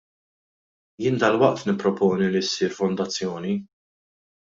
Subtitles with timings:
[1.03, 3.59] Jien dalwaqt nipproponi li issir fondazzjoni.